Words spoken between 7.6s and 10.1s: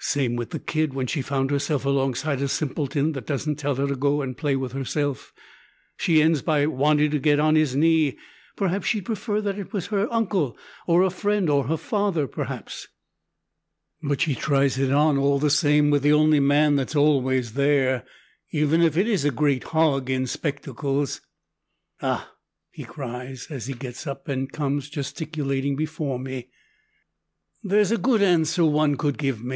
knee. Perhaps she'd prefer that it was her